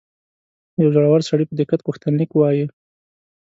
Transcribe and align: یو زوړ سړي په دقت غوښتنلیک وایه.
یو 0.81 0.89
زوړ 0.95 1.19
سړي 1.29 1.45
په 1.47 1.53
دقت 1.59 1.79
غوښتنلیک 1.87 2.31
وایه. 2.33 2.65